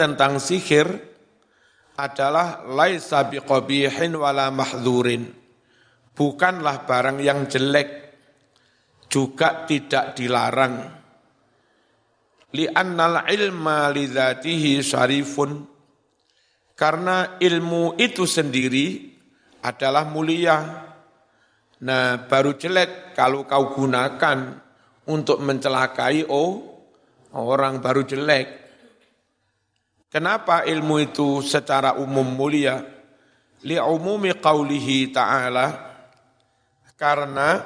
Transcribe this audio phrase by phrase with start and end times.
[0.00, 0.88] tentang sihir
[2.00, 5.28] adalah laisa biqabihin wala mahdzurin.
[6.16, 7.88] Bukanlah barang yang jelek,
[9.12, 10.88] juga tidak dilarang.
[12.56, 15.68] Li'annal ilma lidzatihi syarifun.
[16.72, 19.12] Karena ilmu itu sendiri
[19.60, 20.88] adalah mulia.
[21.84, 24.56] Nah, baru jelek kalau kau gunakan
[25.12, 26.64] untuk mencelakai oh
[27.36, 28.59] orang baru jelek.
[30.10, 32.82] Kenapa ilmu itu secara umum mulia?
[33.62, 35.66] Li'umumi qawlihi ta'ala.
[36.98, 37.62] Karena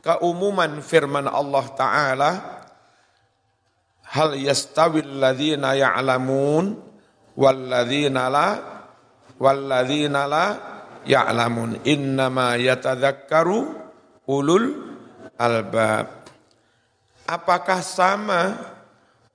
[0.00, 2.30] keumuman firman Allah Ta'ala
[4.16, 6.74] hal yastawil ladhina ya'lamun
[7.36, 8.48] walladzina la
[9.36, 10.46] walladzina la
[11.04, 11.84] ya'lamun.
[11.84, 13.58] Innama yatadzakkaru
[14.24, 14.66] ulul
[15.36, 16.24] albab.
[17.28, 18.56] Apakah sama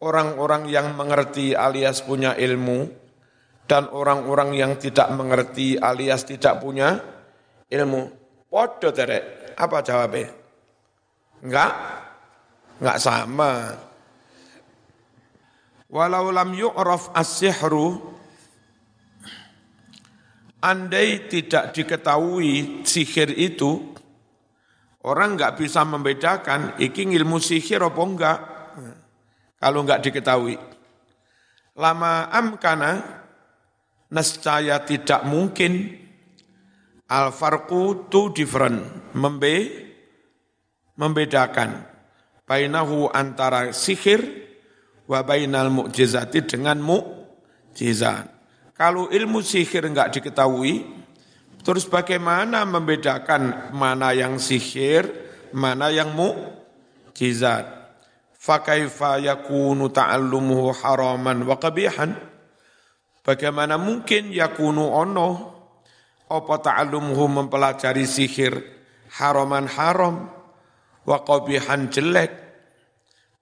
[0.04, 2.90] orang-orang yang mengerti alias punya ilmu
[3.66, 7.00] dan orang-orang yang tidak mengerti alias tidak punya
[7.70, 8.02] ilmu.
[8.50, 9.56] Podo terek.
[9.56, 10.32] Apa jawabnya?
[11.44, 11.74] Enggak.
[12.80, 13.52] Enggak sama.
[15.92, 18.16] Walau lam yu'raf as-sihru
[20.66, 23.94] andai tidak diketahui sihir itu
[25.06, 28.40] orang enggak bisa membedakan iki ilmu sihir apa enggak
[29.66, 30.62] kalau enggak diketahui.
[31.74, 33.02] Lama amkana
[34.14, 35.90] nescaya tidak mungkin
[37.10, 37.34] al
[38.14, 38.86] to different
[39.18, 39.90] membe
[40.94, 41.82] membedakan
[42.46, 44.22] bainahu antara sihir
[45.10, 48.30] wa bainal mu'jizati dengan mu'jizat.
[48.78, 50.86] Kalau ilmu sihir enggak diketahui,
[51.66, 55.10] terus bagaimana membedakan mana yang sihir,
[55.58, 57.85] mana yang mu'jizat?
[58.46, 62.14] Fakaifa yakunu ta'allumuhu haraman wa qabihan?
[63.26, 65.30] Bagaimana mungkin yakunu ono?
[66.30, 68.54] Apa ta'allumuhu mempelajari sihir
[69.18, 70.30] haraman haram
[71.06, 72.46] wa qabihan jelek?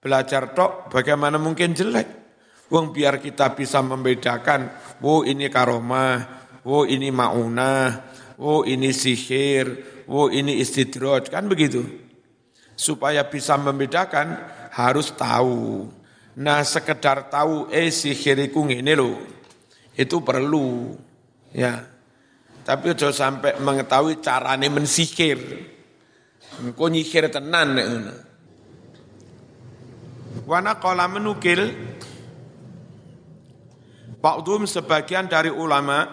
[0.00, 2.24] Belajar tok bagaimana mungkin jelek?
[2.72, 4.72] Wong biar kita bisa membedakan,
[5.04, 6.16] wo ini karomah,
[6.64, 8.08] wo ini maunah,
[8.40, 9.68] wo ini sihir,
[10.08, 11.84] wo ini istidroj, kan begitu.
[12.72, 14.26] Supaya bisa membedakan,
[14.74, 15.86] harus tahu.
[16.34, 19.22] Nah sekedar tahu eh sihiriku ini loh,
[19.94, 20.98] itu perlu.
[21.54, 21.86] ya.
[22.64, 25.38] Tapi aja sampai mengetahui carane mensihir.
[26.58, 27.76] Engko nyihir tenan.
[30.48, 31.70] Wana qala menukil
[34.24, 36.08] Ba'dhum sebagian dari ulama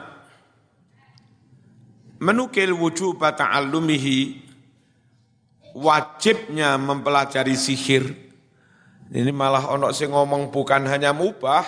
[2.19, 4.43] menukil wujub ta'allumihi
[5.79, 8.30] wajibnya mempelajari sihir
[9.11, 11.67] ini malah ono sing ngomong bukan hanya mubah,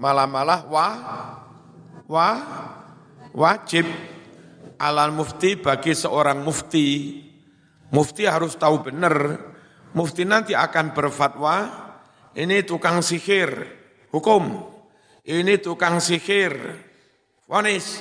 [0.00, 0.96] malah-malah wah
[2.08, 2.38] wah
[3.36, 3.84] wajib
[4.80, 7.20] alal mufti bagi seorang mufti.
[7.92, 9.36] Mufti harus tahu benar.
[9.92, 11.68] Mufti nanti akan berfatwa,
[12.32, 13.48] ini tukang sihir,
[14.12, 14.72] hukum.
[15.28, 16.52] Ini tukang sihir,
[17.44, 18.00] fonis.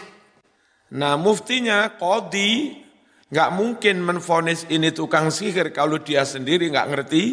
[0.95, 2.79] Nah muftinya kodi,
[3.27, 7.23] nggak mungkin menfonis ini tukang sihir kalau dia sendiri nggak ngerti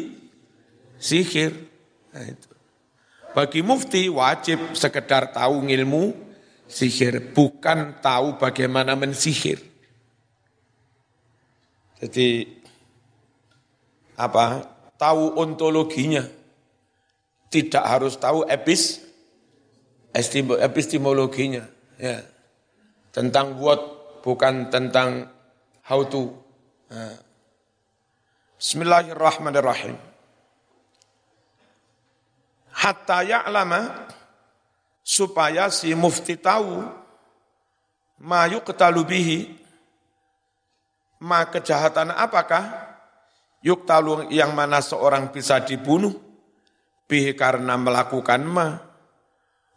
[0.99, 1.53] sihir.
[2.15, 2.49] Nah, itu.
[3.35, 6.15] Bagi mufti wajib sekedar tahu ilmu
[6.71, 9.59] sihir, bukan tahu bagaimana mensihir.
[11.99, 12.47] Jadi
[14.15, 14.63] apa?
[14.95, 16.23] Tahu ontologinya.
[17.51, 19.03] Tidak harus tahu epis
[20.63, 21.67] epistemologinya.
[21.99, 22.23] Ya.
[23.11, 23.83] Tentang what,
[24.23, 25.27] bukan tentang
[25.83, 26.31] how to.
[26.91, 27.19] Nah.
[28.59, 30.14] Bismillahirrahmanirrahim
[32.85, 34.05] hatta ya'lama
[35.01, 36.85] supaya si mufti tahu
[38.21, 39.39] ma yuqtalu bihi
[41.25, 42.93] ma kejahatan apakah
[43.65, 46.13] yuktalu yang mana seorang bisa dibunuh
[47.09, 48.69] bihi karena melakukan ma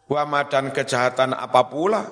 [0.08, 2.04] wa ma dan kejahatan apa pula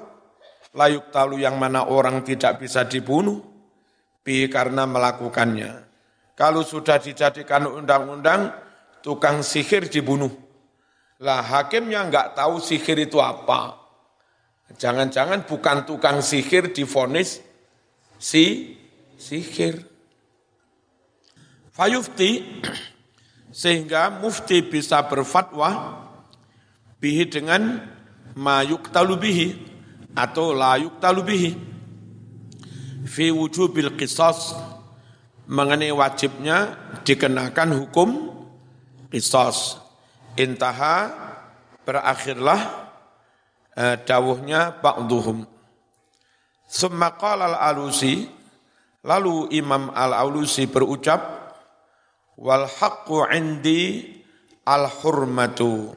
[0.72, 3.40] layuk talu yang mana orang tidak bisa dibunuh
[4.20, 5.88] bihi karena melakukannya.
[6.36, 8.52] Kalau sudah dijadikan undang-undang
[9.00, 10.45] tukang sihir dibunuh
[11.22, 13.80] lah hakimnya nggak tahu sihir itu apa.
[14.76, 17.40] Jangan-jangan bukan tukang sihir difonis
[18.20, 18.76] si
[19.16, 19.80] sihir.
[21.72, 22.44] Fayufti
[23.60, 26.02] sehingga mufti bisa berfatwa
[27.00, 27.80] bihi dengan
[28.36, 29.56] mayuk talubihi
[30.12, 31.56] atau layuk talubihi
[33.06, 34.52] fi wujubil qisas
[35.46, 36.74] mengenai wajibnya
[37.06, 38.08] dikenakan hukum
[39.08, 39.85] qisas
[40.36, 41.10] intaha
[41.86, 42.60] berakhirlah
[43.76, 45.44] eh, dawuhnya ba'duhum.
[46.66, 48.26] Summa qala al-alusi,
[49.06, 51.22] lalu Imam al-alusi berucap,
[52.36, 54.12] wal haqqu indi
[54.66, 55.94] al-hurmatu.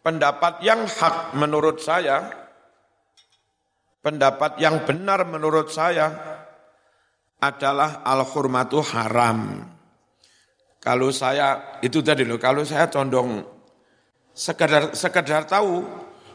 [0.00, 2.30] Pendapat yang hak menurut saya,
[4.00, 6.08] pendapat yang benar menurut saya
[7.42, 9.66] adalah al-hurmatu haram.
[10.80, 13.44] Kalau saya, itu tadi loh, kalau saya condong
[14.32, 15.84] sekedar, sekedar tahu,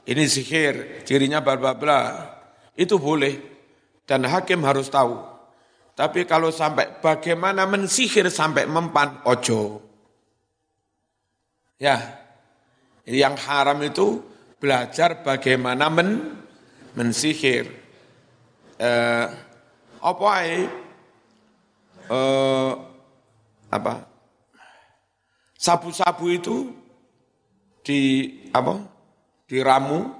[0.05, 1.99] ini sihir, cirinya bla bla
[2.77, 3.57] itu boleh.
[4.05, 5.17] Dan hakim harus tahu.
[5.97, 9.81] Tapi kalau sampai bagaimana mensihir sampai mempan, ojo.
[11.81, 12.21] Ya,
[13.09, 14.21] yang haram itu
[14.61, 16.37] belajar bagaimana men,
[16.93, 17.65] mensihir.
[18.77, 19.25] Eh,
[20.05, 20.69] apa eh,
[23.73, 24.14] apa
[25.65, 26.69] sabu-sabu itu
[27.81, 28.85] di apa?
[29.49, 30.13] Diramu.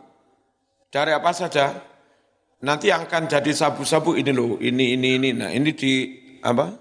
[0.90, 1.78] Dari apa saja.
[2.66, 4.18] Nanti akan jadi sabu-sabu.
[4.18, 5.30] Ini loh ini ini ini.
[5.38, 5.94] Nah ini di
[6.42, 6.74] apa?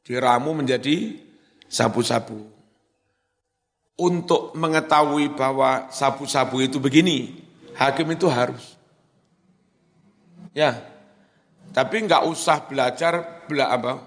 [0.00, 1.12] Diramu menjadi
[1.68, 2.40] sabu-sabu.
[3.94, 7.36] Untuk mengetahui bahwa sabu-sabu itu begini
[7.76, 8.74] hakim itu harus.
[10.56, 10.80] Ya.
[11.74, 14.02] Tapi nggak usah belajar bela apa?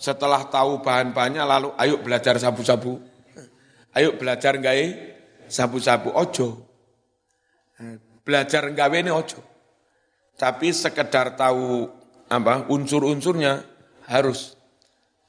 [0.00, 3.09] Setelah tahu bahan-bahannya lalu ayo belajar sabu-sabu.
[3.96, 4.86] Ayo belajar gawe
[5.50, 6.62] sabu-sabu ojo.
[8.22, 9.42] Belajar gawe ini ojo.
[10.38, 11.90] Tapi sekedar tahu
[12.30, 13.66] apa unsur-unsurnya
[14.06, 14.54] harus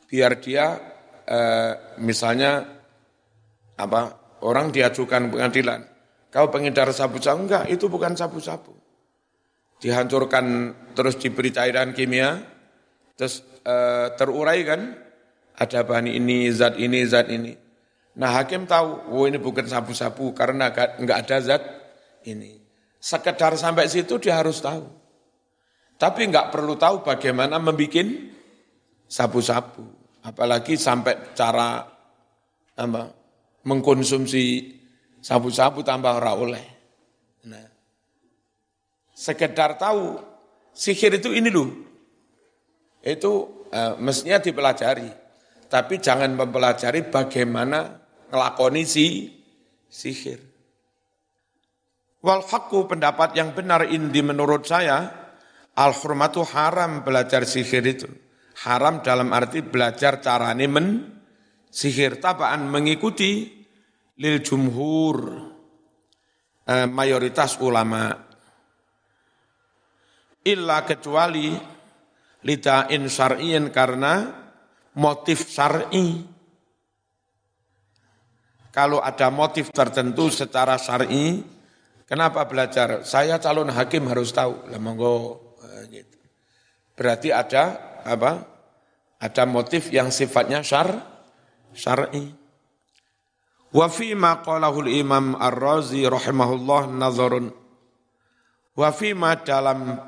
[0.05, 0.77] biar dia
[1.25, 2.81] eh, misalnya
[3.81, 4.01] apa
[4.45, 5.81] orang diajukan pengadilan.
[6.31, 8.71] Kau pengedar sabu-sabu enggak, itu bukan sabu-sabu.
[9.83, 12.39] Dihancurkan terus diberi cairan kimia,
[13.19, 14.95] terus uh, terurai kan,
[15.59, 17.51] ada bahan ini, zat ini, zat ini.
[18.11, 21.63] Nah hakim tahu, oh ini bukan sabu-sabu karena nggak ada zat
[22.27, 22.59] ini.
[22.99, 24.83] Sekedar sampai situ dia harus tahu.
[25.95, 28.09] Tapi nggak perlu tahu bagaimana membuat
[29.07, 29.85] sabu-sabu.
[30.21, 31.81] Apalagi sampai cara
[32.77, 33.03] apa,
[33.63, 34.75] mengkonsumsi
[35.21, 36.65] sabu-sabu tambah ora oleh.
[37.47, 37.65] Nah,
[39.13, 40.17] sekedar tahu
[40.73, 41.69] sihir itu ini loh.
[43.01, 45.09] Itu uh, mestinya dipelajari.
[45.71, 48.00] Tapi jangan mempelajari bagaimana
[48.31, 49.27] ngelakoni si
[49.91, 50.39] sihir.
[52.23, 55.09] Wal haqqu pendapat yang benar indi menurut saya,
[55.75, 58.07] al hurmatu haram belajar sihir itu.
[58.63, 60.87] Haram dalam arti belajar carane men
[61.67, 63.47] sihir tabaan mengikuti
[64.21, 65.17] lil jumhur
[66.67, 68.11] eh, mayoritas ulama
[70.45, 71.53] illa kecuali
[72.45, 74.13] lida'in syar'iyin karena
[74.97, 76.30] motif syar'i.
[78.71, 81.43] Kalau ada motif tertentu secara syar'i,
[82.07, 83.03] kenapa belajar?
[83.03, 84.71] Saya calon hakim harus tahu.
[84.71, 86.17] Lah monggo eh, gitu.
[86.95, 87.63] Berarti ada
[88.07, 88.47] apa?
[89.21, 90.97] Ada motif yang sifatnya syar
[91.75, 92.31] syar'i.
[93.71, 97.51] Wa fi ma qalahu imam Ar-Razi rahimahullah nazarun.
[98.75, 99.99] Wa fi ma dalam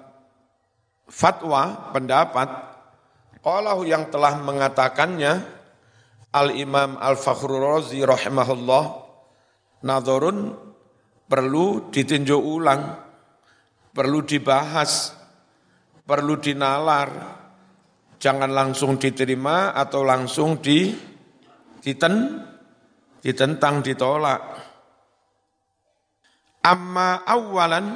[1.12, 2.74] fatwa, pendapat,
[3.44, 5.44] Qalahu yang telah mengatakannya
[6.34, 8.84] Al-Imam Al-Fakhrul Razi rahimahullah
[9.84, 10.38] Nadorun
[11.28, 12.82] perlu ditinjau ulang,
[13.92, 15.12] perlu dibahas,
[16.08, 17.10] perlu dinalar,
[18.16, 20.96] jangan langsung diterima atau langsung di,
[21.84, 22.40] diten,
[23.20, 24.42] ditentang, ditolak.
[26.64, 27.88] Amma awalan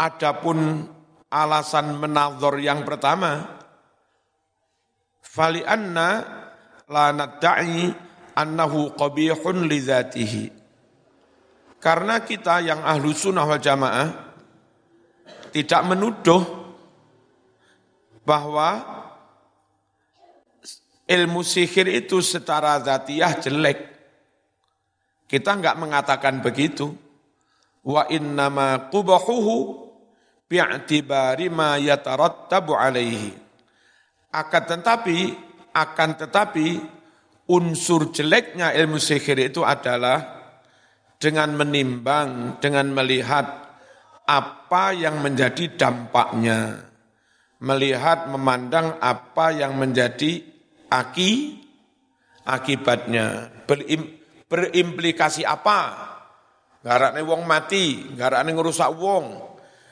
[0.00, 0.88] Adapun
[1.28, 3.59] alasan menazor yang pertama,
[5.30, 6.26] fali anna
[6.90, 7.86] la nadda'i
[8.34, 10.44] annahu qabihun li zatihi.
[11.80, 14.34] Karena kita yang ahlu sunnah wal jamaah
[15.54, 16.42] tidak menuduh
[18.26, 18.84] bahwa
[21.08, 23.78] ilmu sihir itu secara zatiyah jelek.
[25.24, 26.92] Kita enggak mengatakan begitu.
[27.80, 29.88] Wa innama qubahuhu
[30.44, 33.49] bi'tibari ma yatarattabu alaihi.
[34.30, 35.34] Akan tetapi,
[35.74, 36.68] akan tetapi
[37.50, 40.38] unsur jeleknya ilmu sihir itu adalah
[41.18, 43.74] dengan menimbang, dengan melihat
[44.24, 46.86] apa yang menjadi dampaknya.
[47.60, 50.40] Melihat, memandang apa yang menjadi
[50.88, 51.60] aki,
[52.48, 53.52] akibatnya.
[53.68, 54.16] Berim,
[54.48, 56.08] berimplikasi apa?
[56.80, 59.50] Garaknya wong mati, garaknya ngerusak wong,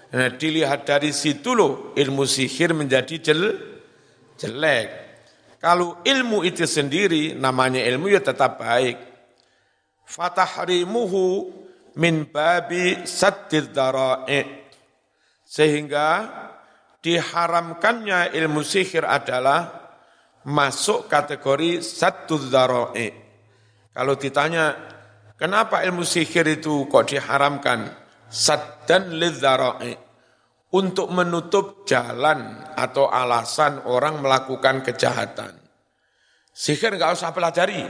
[0.08, 3.42] Nah, dilihat dari situ loh ilmu sihir menjadi jel,
[4.38, 4.88] jelek.
[5.58, 8.94] Kalau ilmu itu sendiri, namanya ilmu ya tetap baik.
[10.06, 11.50] Fatahrimuhu
[11.98, 14.46] min babi saddid dara'i.
[15.42, 16.08] Sehingga
[17.02, 19.90] diharamkannya ilmu sihir adalah
[20.46, 23.10] masuk kategori satu dara'i.
[23.90, 24.78] Kalau ditanya,
[25.34, 28.06] kenapa ilmu sihir itu kok diharamkan?
[28.28, 30.07] Saddan lidzara'i
[30.68, 35.56] untuk menutup jalan atau alasan orang melakukan kejahatan.
[36.52, 37.86] Sihir nggak usah pelajari,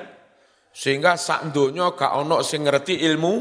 [0.71, 3.35] sehingga sak donya gak ono sing ngerti ilmu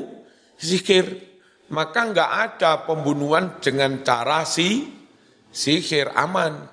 [0.57, 1.35] sihir.
[1.67, 4.87] Maka nggak ada pembunuhan dengan cara si
[5.51, 6.63] sihir aman.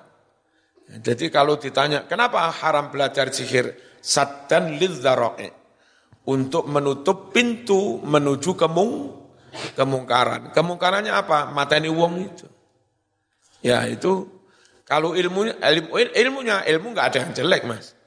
[0.87, 3.99] Jadi kalau ditanya, kenapa haram belajar sihir?
[3.99, 5.51] Saddan lidzara'i.
[6.31, 9.24] Untuk menutup pintu menuju kemung,
[9.75, 10.51] kemungkaran.
[10.51, 11.49] Kemungkarannya apa?
[11.51, 12.47] Mateni wong itu.
[13.65, 14.29] Ya itu
[14.85, 17.97] kalau ilmunya ilmu, ilmunya ilmu nggak ada yang jelek mas.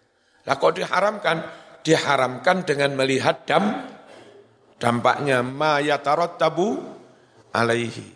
[0.47, 1.43] Lah kok diharamkan?
[1.83, 3.87] Diharamkan dengan melihat dam
[4.79, 5.83] dampaknya ma
[6.39, 6.79] tabu
[7.51, 8.07] alaihi.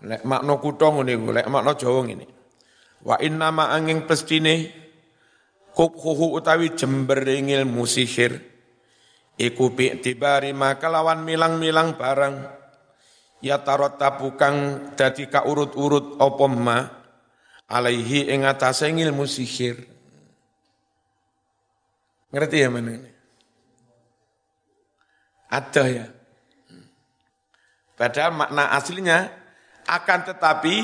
[0.00, 2.24] Lek makna kutong ini, lek makna Jawa ini.
[3.04, 4.72] Wa inna ma angin pestine
[5.72, 8.49] kubhuhu utawi jemberingil musihir
[9.40, 12.34] iku bi tibari maka lawan milang-milang barang
[13.40, 16.78] ya tarot tabukang dadi urut-urut apa ma
[17.70, 19.78] alaihi ing atase ilmu sihir.
[22.30, 23.10] Ngerti ya mana ini?
[25.50, 26.06] Ada ya.
[27.98, 29.18] Padahal makna aslinya
[29.86, 30.74] akan tetapi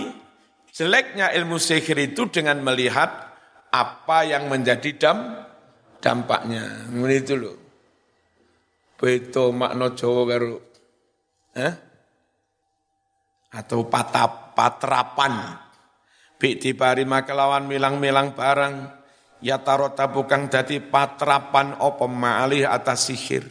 [0.75, 3.31] jeleknya ilmu sihir itu dengan melihat
[3.71, 5.19] apa yang menjadi dam
[6.03, 6.91] dampaknya.
[6.91, 7.66] Itu loh.
[8.97, 10.57] Beto makna Jawa karo
[11.53, 11.75] eh?
[13.53, 15.65] atau patap patrapan.
[16.37, 18.75] Bikti maka makelawan milang-milang barang
[19.41, 23.45] ya tarota bukang dadi patrapan opo ma'alih atas sihir.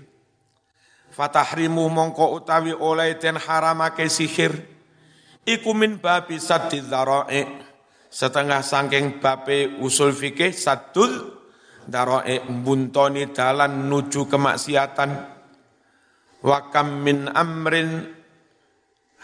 [1.10, 4.54] Fatahrimu mongko utawi oleh ten haramake sihir.
[5.46, 6.82] Iku min babi saddi
[8.10, 11.42] setengah sangking babe usul fikih sadul
[11.86, 15.35] dara'i buntoni dalan nuju kemaksiatan
[16.46, 18.06] wakam min amrin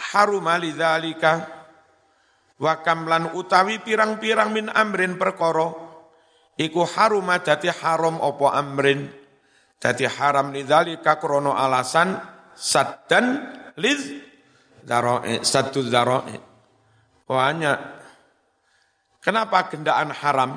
[0.09, 1.45] haruma lidzalika
[2.57, 5.69] wa kamlan utawi pirang-pirang min amrin perkara
[6.57, 9.05] iku haruma dadi haram apa amrin?
[9.81, 12.17] Dadi haram lidzalika krana alasan
[12.53, 13.49] saddan
[13.81, 14.13] liz
[14.85, 16.37] dara'i satu dara'i
[17.25, 17.77] banyak
[19.21, 20.51] kenapa gendaan haram?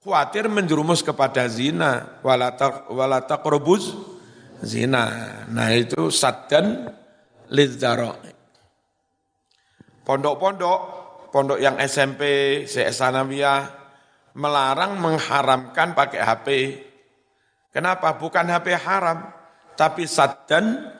[0.00, 4.09] Khawatir menjerumus kepada zina wala taqrabuz
[4.62, 5.06] zina
[5.48, 6.88] nah itu saddan
[7.50, 8.40] liz dara'i
[10.10, 10.80] Pondok-pondok,
[11.30, 12.22] pondok yang SMP,
[12.66, 13.62] Sanawiyah,
[14.34, 16.48] melarang mengharamkan pakai HP.
[17.70, 18.18] Kenapa?
[18.18, 19.30] Bukan HP haram,
[19.78, 20.90] tapi saddan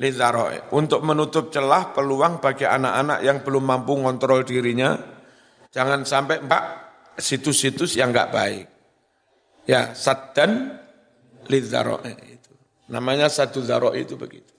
[0.00, 0.72] lizaroe.
[0.72, 4.96] Untuk menutup celah peluang bagi anak-anak yang belum mampu ngontrol dirinya.
[5.68, 6.64] Jangan sampai mbak
[7.20, 8.66] situs-situs yang enggak baik.
[9.68, 10.80] Ya, saddan
[11.52, 12.35] lizaroe itu.
[12.86, 14.54] Namanya satu zaro itu begitu.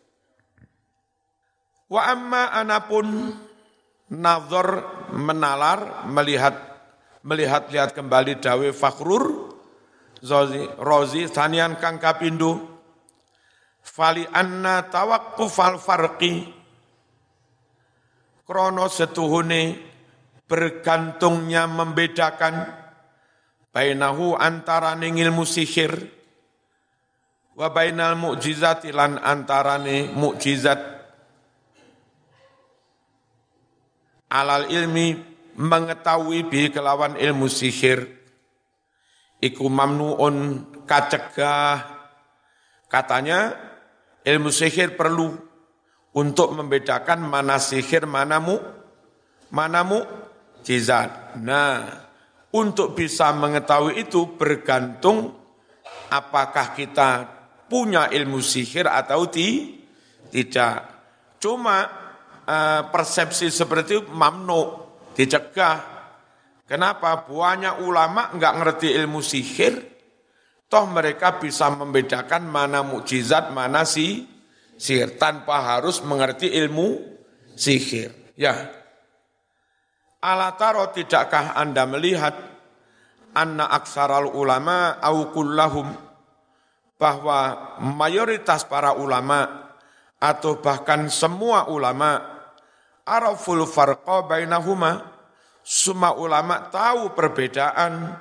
[1.87, 3.31] Wa amma anapun
[4.11, 4.83] nazar
[5.15, 6.55] menalar melihat
[7.23, 9.47] melihat lihat kembali dawe fakrur
[10.17, 12.57] Zozi, Rozi sanian kang kapindo.
[13.85, 16.41] Fali anna tawaqqufal farqi.
[18.41, 19.77] Krono setuhune
[20.47, 22.65] bergantungnya membedakan
[23.69, 26.16] bainahu antara ilmu sihir
[27.57, 30.77] wa bainal mu'jizati lan antarane mukjizat
[34.29, 35.17] alal ilmi
[35.57, 38.05] mengetahui bi kelawan ilmu sihir.
[39.37, 40.35] Iku mamnuun
[40.85, 41.97] kacegah.
[42.87, 43.53] Katanya
[44.21, 45.33] ilmu sihir perlu
[46.17, 48.57] untuk membedakan mana sihir mana mu
[49.53, 50.01] mana mu
[50.65, 51.85] jizat nah
[52.49, 55.35] untuk bisa mengetahui itu bergantung
[56.09, 57.36] apakah kita
[57.67, 59.79] punya ilmu sihir atau ti,
[60.31, 60.87] tidak
[61.37, 62.07] cuma
[62.47, 64.79] Eh, persepsi seperti itu mamnu,
[65.11, 65.83] dicegah.
[66.63, 67.27] Kenapa?
[67.27, 69.75] Banyak ulama nggak ngerti ilmu sihir,
[70.71, 74.23] toh mereka bisa membedakan mana mukjizat, mana si
[74.79, 77.19] sihir tanpa harus mengerti ilmu
[77.51, 78.15] sihir.
[78.39, 78.71] Ya.
[80.23, 82.31] Alataro tidakkah Anda melihat
[83.35, 85.91] anna aksaral ulama au kullahum
[86.97, 89.69] bahwa mayoritas para ulama
[90.17, 92.21] atau bahkan semua ulama
[93.05, 95.15] araful farqa bainahuma.
[95.67, 98.15] Semua ulama tahu perbedaan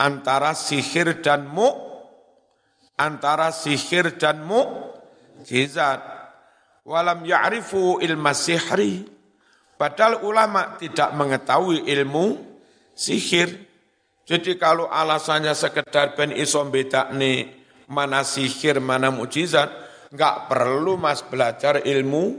[0.00, 1.68] antara sihir dan mu
[2.96, 6.00] antara sihir dan mukjizat
[6.88, 9.04] walam ya'rifu ilma sihri
[9.76, 12.40] padahal ulama tidak mengetahui ilmu
[12.96, 13.68] sihir
[14.24, 17.59] jadi kalau alasannya sekedar ben iso nih
[17.90, 19.66] mana sihir, mana mukjizat,
[20.14, 22.38] enggak perlu mas belajar ilmu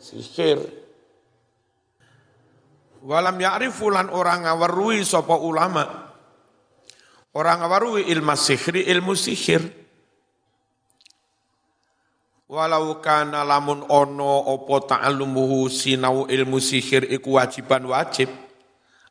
[0.00, 0.58] sihir.
[3.04, 6.08] Walam ya'rifu lan orang ngawarui sapa ulama.
[7.36, 9.62] Orang ngawarui ilmu sihri, ilmu sihir.
[12.48, 18.32] Walau kana lamun ono opo ta'allumuhu sinau ilmu sihir iku wajiban wajib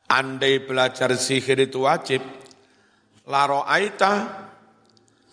[0.10, 2.24] andai belajar sihir itu wajib,
[3.28, 4.47] laro aita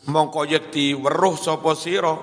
[0.08, 2.14] mongko yekti weruh sapa sira?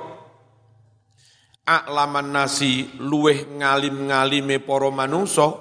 [1.62, 5.54] Aklaman nasi luweh ngalim-ngalime para manungsa.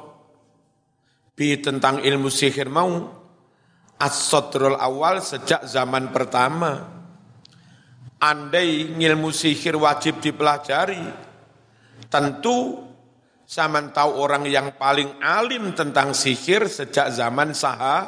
[1.37, 3.21] Bi tentang ilmu sihir mau.
[4.01, 6.89] As-sadrul awal sejak zaman pertama.
[8.21, 11.29] Andai ilmu sihir wajib dipelajari
[12.09, 12.91] tentu
[13.51, 18.07] Saman tahu orang yang paling alim tentang sihir sejak zaman sah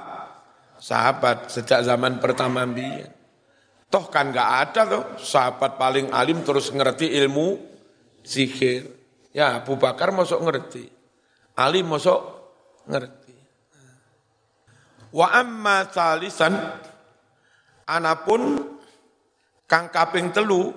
[0.79, 3.22] sahabat, sejak zaman pertama biar.
[3.93, 7.61] Toh kan nggak ada tuh sahabat paling alim terus ngerti ilmu
[8.25, 8.89] sihir.
[9.37, 10.89] Ya Abu Bakar masuk ngerti.
[11.61, 12.21] Ali masuk
[12.89, 13.37] ngerti.
[15.13, 16.57] Wa amma talisan
[17.85, 18.65] anapun
[19.69, 20.73] kang kaping telu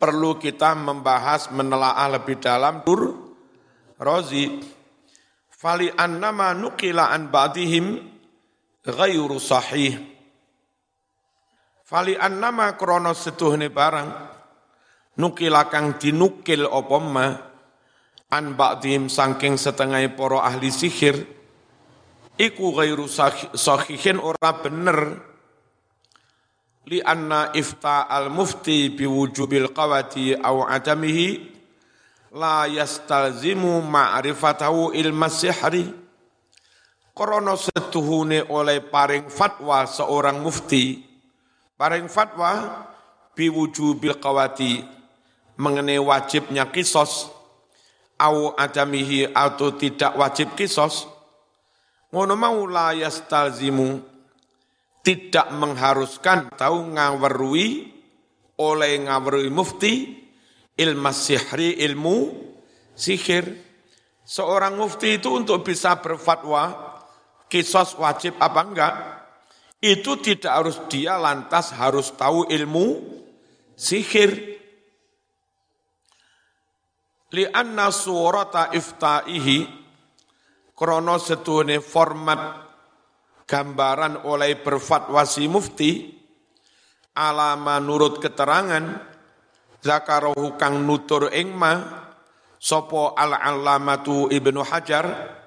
[0.00, 3.28] perlu kita membahas menelaah lebih dalam dur
[4.00, 4.58] Razi
[5.52, 8.02] fali annama nukila an ba'dihim
[8.82, 10.11] ghairu sahih
[11.92, 14.08] fali annama krono setuhne barang
[15.20, 17.26] nukila kang dinukil apa ma
[18.32, 21.20] an ba'dihim saking setengah para ahli sihir
[22.40, 23.04] iku ghairu
[23.52, 25.20] sahihin ora bener
[26.88, 31.52] li anna ifta al mufti biwujubil qawati au adamihi
[32.32, 36.00] la yastalzimu ma'rifatahu ilma sihri
[37.12, 41.11] Korono setuhune oleh paring fatwa seorang mufti
[41.82, 42.86] paring fatwa
[43.34, 44.86] biwujubil qawati
[45.58, 47.26] mengenai wajibnya kisos
[48.22, 51.10] au adamihi atau tidak wajib kisos
[52.14, 52.94] ngono mau la
[55.02, 57.90] tidak mengharuskan tahu ngawerui
[58.62, 60.22] oleh ngawerui mufti
[60.78, 62.16] ilmu sihri, ilmu
[62.94, 63.44] sihir.
[64.22, 66.70] Seorang mufti itu untuk bisa berfatwa,
[67.50, 68.94] kisos wajib apa enggak,
[69.82, 73.02] itu tidak harus dia lantas harus tahu ilmu
[73.74, 74.62] sihir.
[77.34, 79.58] Lianna surata ifta'ihi,
[80.78, 82.62] krono setuhne format
[83.48, 86.12] gambaran oleh berfatwa si mufti,
[87.18, 88.84] alama nurut keterangan,
[89.82, 92.04] zakarohu kang nutur ing ma
[92.60, 95.41] sapa al alamatu ibnu hajar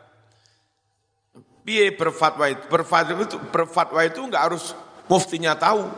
[1.65, 2.63] piye berfatwa itu?
[2.69, 4.78] Berfatwa itu berfatwa itu enggak harus
[5.10, 5.89] muftinya tahu.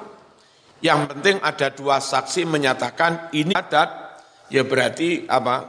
[0.80, 4.16] Yang penting ada dua saksi menyatakan ini adat.
[4.48, 5.68] Ya berarti apa?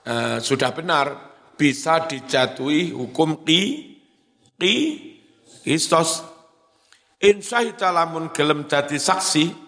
[0.00, 1.36] E, sudah benar.
[1.54, 3.62] Bisa dijatuhi hukum ki
[4.58, 4.74] ki
[5.62, 6.24] kistos
[7.22, 7.62] insya
[7.94, 9.64] lamun gelem dadi saksi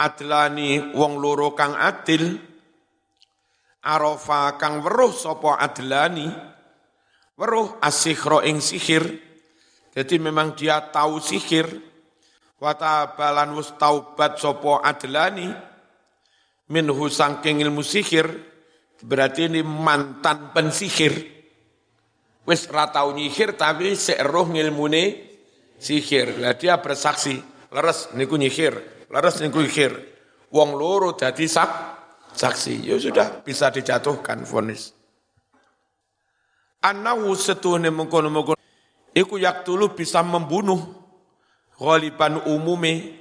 [0.00, 2.38] adlani wong loro kang adil
[3.84, 6.49] arafa kang weruh sapa adlani
[7.40, 9.16] weruh asikhra ing sihir.
[9.96, 11.88] Jadi memang dia tahu sihir.
[12.60, 15.48] Wata balan wus taubat sapa adlani.
[16.68, 18.28] Minhu sangking ilmu sihir.
[19.00, 21.40] Berarti ini mantan pensihir.
[22.44, 25.32] Wis ratau nyihir tapi seeruh ngilmune
[25.80, 26.36] sihir.
[26.36, 27.40] Lah dia bersaksi
[27.72, 29.00] leres niku nyihir.
[29.08, 29.96] Laras niku ikhir.
[30.54, 31.70] Wong loro dadi sak
[32.36, 32.86] saksi.
[32.86, 34.99] Ya sudah bisa dijatuhkan vonis.
[36.80, 38.56] Anahu setuhne mengkono-mengkono
[39.12, 40.80] iku yaktulu bisa membunuh
[41.76, 43.20] ghaliban umume.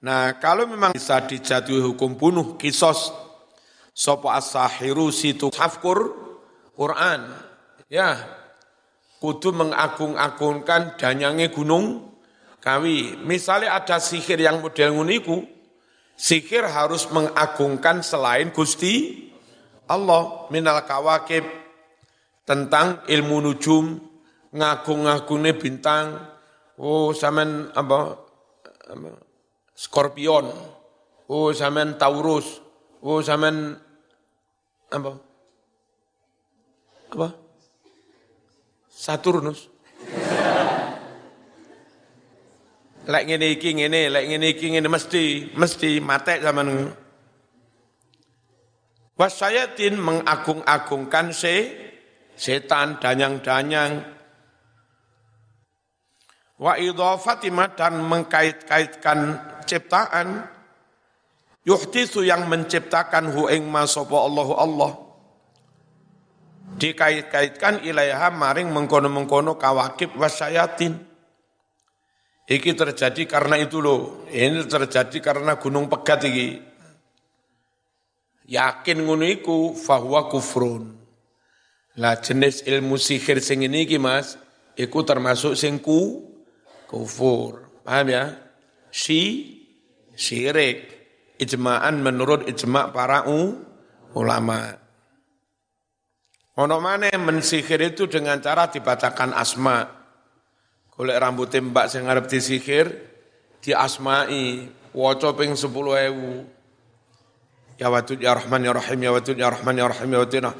[0.00, 3.12] Nah, kalau memang bisa dijatuhi hukum bunuh kisos
[3.92, 6.12] sopo as-sahiru situ hafkur
[6.72, 7.36] Quran.
[7.92, 8.16] Ya,
[9.20, 12.16] kudu mengagung-agungkan danyangnya gunung
[12.64, 13.16] kawi.
[13.24, 15.44] Misalnya ada sihir yang model nguniku,
[16.16, 19.28] sihir harus mengagungkan selain Gusti
[19.84, 21.65] Allah minal kawakib
[22.46, 23.98] tentang ilmu nujum,
[24.54, 26.14] ngagung-ngagungnya bintang,
[26.78, 28.22] oh samen apa,
[28.86, 29.10] apa
[29.74, 30.46] Scorpion,
[31.28, 32.62] oh samen Taurus,
[33.02, 33.74] oh samen
[34.88, 35.12] apa?
[37.12, 37.28] Apa?
[38.88, 39.68] Saturnus.
[43.12, 46.90] Lek ngene iki ngene, lek ngene iki ngene mesti mesti mate zaman
[49.16, 51.85] Wasyayatin mengagung-agungkan se
[52.36, 54.04] setan danyang-danyang
[56.60, 60.46] wa idhafatima dan mengkait-kaitkan ciptaan
[61.64, 64.92] yuhtisu yang menciptakan hu ing ma Allahu Allah
[66.76, 71.16] dikait-kaitkan ilaiha maring mengkono-mengkono kawakib wasyayatin
[72.46, 74.22] Iki terjadi karena itu loh.
[74.30, 76.62] Ini terjadi karena gunung pegat iki.
[78.46, 80.94] Yakin ngono iku fahuwa kufrun.
[81.96, 84.36] Lah jenis ilmu sihir sing ini iki Mas,
[84.76, 86.28] iku termasuk sing ku
[86.88, 87.68] kufur.
[87.82, 88.24] Paham ya?
[88.92, 89.52] Si
[90.12, 90.94] syirik.
[91.36, 93.60] Ijma'an menurut ijma' para u,
[94.16, 94.72] ulama.
[96.56, 99.84] Ono mana mensihir itu dengan cara dibacakan asma'
[100.96, 102.88] golek rambut tembak sing ngarep disihir
[103.60, 104.64] diasmai
[104.96, 110.08] waca ping 10.000 ya wadud ya rahman ya rahim ya wadud ya rahman ya rahim
[110.08, 110.56] ya wadud nah.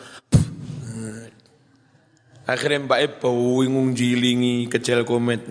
[2.46, 5.42] Akhirnya mbak bau wingung jilingi kecil komet.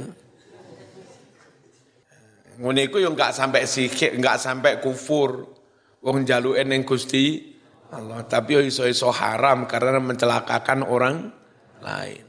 [2.56, 5.52] Ngono iku yo enggak sampai sihir enggak sampai kufur.
[6.00, 7.56] Wong jaluke ning Gusti
[7.92, 11.36] Allah tapi yo iso-iso haram karena mencelakakan orang
[11.84, 12.24] lain.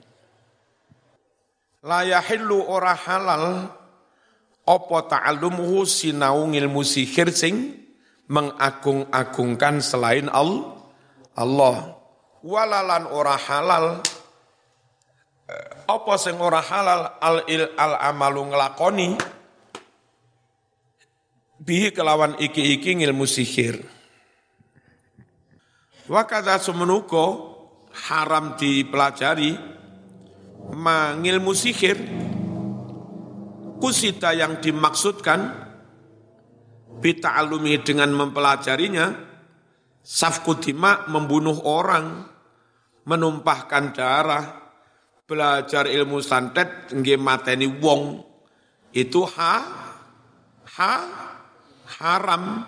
[1.86, 3.70] La yahillu ora halal
[4.66, 7.86] apa ta'allumuhu sinau ilmu sihir sing
[8.26, 11.94] mengagung-agungkan selain Allah.
[12.42, 14.02] Walalan ora halal
[15.86, 19.14] apa sing ora halal al il al amalu nglakoni
[21.62, 23.78] bihi kelawan iki-iki ilmu sihir.
[26.06, 27.54] Wa kadza semenuko
[28.10, 29.54] haram dipelajari
[30.74, 31.98] mengilmu sihir.
[33.76, 35.52] Kusita yang dimaksudkan
[36.96, 39.12] bita'alumi dengan mempelajarinya
[40.00, 42.24] safku dima membunuh orang
[43.04, 44.65] menumpahkan darah
[45.26, 48.22] belajar ilmu santet nggih mateni wong
[48.94, 49.54] itu ha
[50.64, 50.94] ha
[52.00, 52.62] haram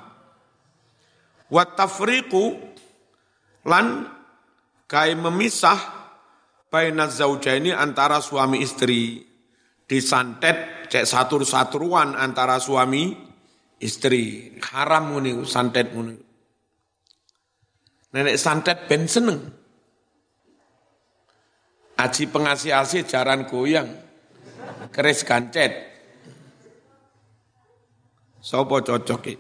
[1.49, 2.45] wa tafriqu
[3.65, 4.11] lan
[4.91, 5.99] kai memisah
[6.73, 9.25] baina zaujaini antara suami istri.
[9.89, 13.09] Disantet cek satur-saturuan antara suami
[13.81, 14.53] istri.
[14.61, 16.13] Haram muni santet muni.
[18.13, 19.58] Nenek santet ben seneng.
[21.99, 23.91] Aji pengasih asih jaran goyang.
[24.95, 25.75] Keris gancet.
[28.39, 29.35] Sopo cocok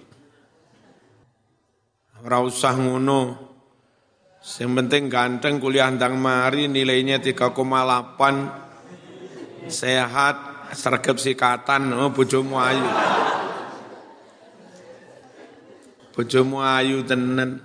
[2.27, 3.47] Ora usah ngono.
[4.43, 7.55] Yang penting ganteng kuliah ndang mari nilainya 3,8
[9.71, 10.37] sehat
[10.75, 12.89] sergap sikatan oh bojomu ayu.
[16.11, 17.63] Bojomu ayu tenan.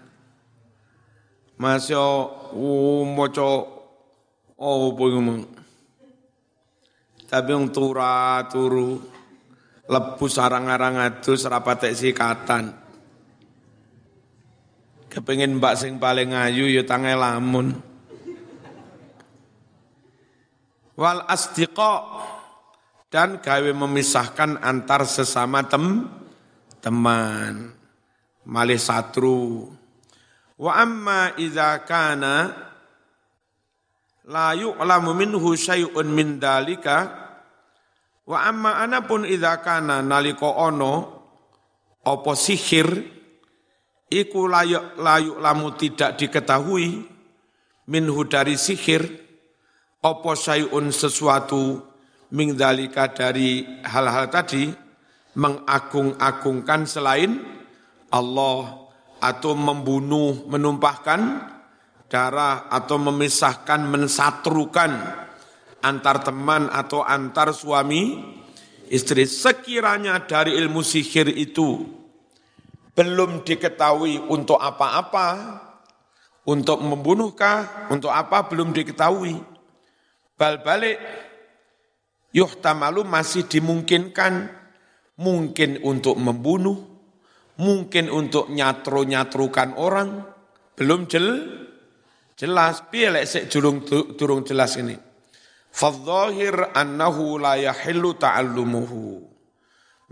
[1.58, 1.98] Masya
[2.54, 3.02] uh,
[4.58, 5.42] oh ngomong.
[7.34, 9.02] Tapi yang tura turu
[9.90, 12.70] lebu sarang-arang adus rapatek sikatan.
[15.10, 17.74] Kepengen mbak sing paling ayu ya tangai lamun.
[20.94, 22.06] Wal asdiqa
[23.10, 26.06] dan gawe memisahkan antar sesama tem
[26.82, 27.74] teman
[28.46, 29.74] malih satru.
[30.58, 32.54] Wa amma idza kana
[34.30, 37.12] la yu'lamu minhu syai'un min dalika
[38.24, 40.94] wa amma anapun idza kana nalika ono
[42.04, 42.88] apa sihir
[44.08, 47.04] iku layuk layuk lamu tidak diketahui
[47.92, 49.04] minhu dari sihir
[50.04, 51.84] opo sayun sesuatu
[52.32, 54.68] mingdalika dari hal-hal tadi
[55.34, 57.42] mengagung-agungkan selain
[58.14, 58.90] Allah
[59.24, 61.53] atau membunuh, menumpahkan
[62.14, 64.94] darah atau memisahkan, mensatrukan
[65.82, 68.22] antar teman atau antar suami
[68.94, 69.26] istri.
[69.26, 71.82] Sekiranya dari ilmu sihir itu
[72.94, 75.58] belum diketahui untuk apa-apa,
[76.46, 79.34] untuk membunuhkah, untuk apa belum diketahui.
[80.38, 81.02] Bal balik,
[82.30, 84.54] yuhtamalu masih dimungkinkan,
[85.18, 86.78] mungkin untuk membunuh,
[87.58, 90.30] mungkin untuk nyatru-nyatrukan orang,
[90.78, 91.63] belum jel,
[92.38, 92.86] jelas.
[92.88, 93.84] Pilih sik durung,
[94.18, 94.98] durung jelas ini.
[95.74, 99.26] Fadzahir annahu la yahillu ta'allumuhu.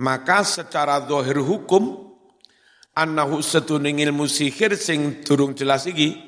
[0.01, 2.11] Maka secara zahir hukum,
[2.95, 6.19] annahu setuning ilmu sihir sing durung jelas iki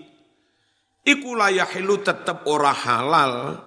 [1.04, 3.60] iku layahilu tetep ora halal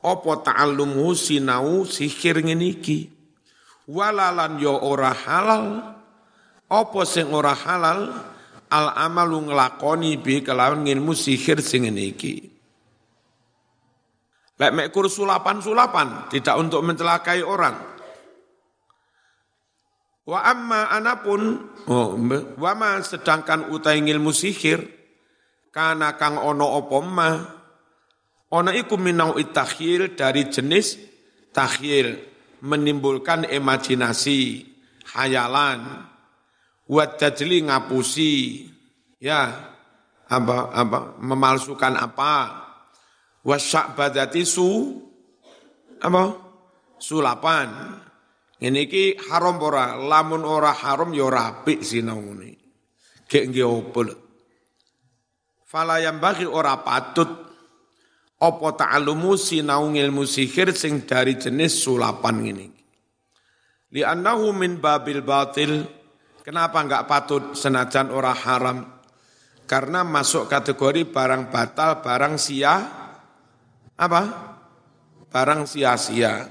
[0.00, 3.08] apa ta'allumhu sinau sihir ngene iki
[3.88, 5.96] walalan yo ora halal
[6.68, 8.12] apa sing ora halal
[8.70, 12.60] al amalu nglakoni bi kelawan ngilmu sihir sing iki
[14.60, 17.80] Lek mek kur sulapan-sulapan, tidak untuk mencelakai orang.
[20.28, 22.12] Wa amma anapun, oh,
[22.60, 24.84] wa ma sedangkan utai ngilmu sihir,
[25.72, 27.40] kana kang ono opo ma,
[28.52, 31.00] ono iku minau itakhil dari jenis
[31.56, 32.20] takhil,
[32.60, 34.68] menimbulkan imajinasi,
[35.16, 36.04] hayalan,
[36.90, 38.66] wadajli ngapusi,
[39.22, 39.54] ya,
[40.26, 42.34] apa, apa, memalsukan apa,
[43.46, 44.98] wasya'badati su
[46.02, 46.50] apa?
[47.00, 47.96] Sulapan.
[48.60, 49.96] Ini ki haram ora?
[49.96, 52.60] Lamun ora haram ya ora apik sinau ngene.
[53.24, 54.04] Gek nggih opo
[55.64, 57.48] fala yang bagi ora patut.
[58.40, 62.80] Apa ta'alumu sinau ilmu sihir sing dari jenis sulapan ini
[63.90, 65.82] li annahu min babil batil
[66.42, 69.00] kenapa enggak patut senajan ora haram
[69.70, 72.74] karena masuk kategori barang batal barang sia
[74.00, 74.22] apa?
[75.30, 76.48] Barang sia-sia.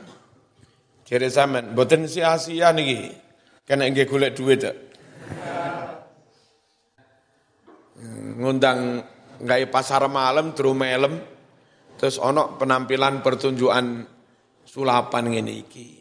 [1.03, 3.11] Jadi zaman, boten sia-sia niki.
[3.65, 4.61] Kena nggih golek duit?
[8.39, 9.03] Ngundang
[9.41, 11.19] nggak pasar malam, terus malam,
[11.97, 14.05] terus ono penampilan pertunjukan
[14.63, 15.99] sulapan iki.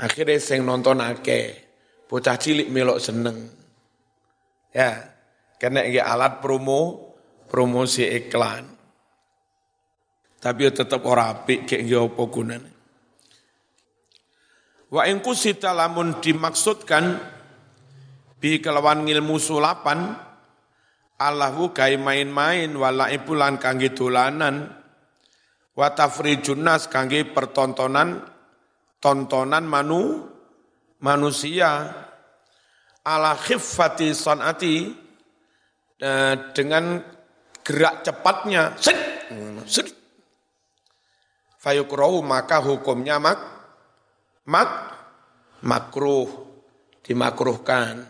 [0.00, 1.69] Akhirnya sing nonton akeh,
[2.10, 3.38] bocah cilik melok seneng.
[4.74, 5.14] Ya,
[5.62, 7.14] kena nggih alat promo,
[7.46, 8.66] promosi iklan.
[10.42, 12.70] Tapi ya tetap ora apik kayak ya apa gunane.
[14.90, 17.14] Wa in kusita lamun dimaksudkan
[18.42, 20.18] bi kelawan ngilmu sulapan
[21.20, 24.72] Allahu kai main-main wala ipulan kangge dolanan
[25.76, 28.24] wa tafrijun nas kangge pertontonan
[28.98, 30.29] tontonan manu
[31.00, 31.90] manusia
[33.04, 34.88] ala khiffati sanati
[36.00, 37.00] eh, dengan
[37.64, 38.98] gerak cepatnya set,
[39.68, 39.88] set.
[41.60, 43.40] Fayukrohu maka hukumnya mak
[44.48, 44.70] mak
[45.60, 46.28] makruh
[47.04, 48.08] dimakruhkan.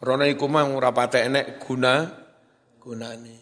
[0.00, 2.06] Karena iku mah ora enek guna
[2.78, 3.36] gunane.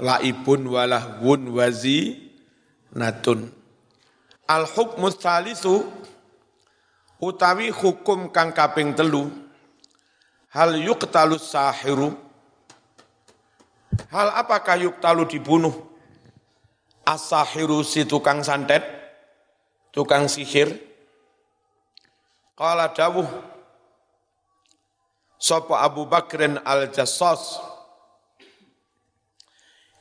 [0.00, 2.28] Laibun walahwun wazi
[2.92, 3.48] natun
[4.48, 5.84] al hukmu salisu
[7.18, 9.30] utawi hukum kang kaping telu.
[10.48, 12.16] Hal yuqtalus sahiru.
[14.08, 15.74] Hal apakah yuktalu dibunuh?
[17.04, 18.84] Asahiru si tukang santet,
[19.92, 20.76] tukang sihir.
[22.52, 23.28] Kala dawuh,
[25.38, 27.62] Sopo Abu Bakrin al-Jassas,